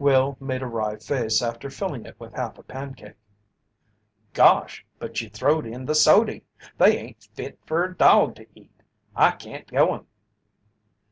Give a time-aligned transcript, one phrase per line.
[0.00, 3.14] Will made a wry face after filling it with half a pancake:
[4.32, 4.84] "Gosh!
[4.98, 6.42] But you throwed in the sody.
[6.76, 8.82] They ain't fit fer a dog to eat.
[9.14, 10.08] I can't go 'em."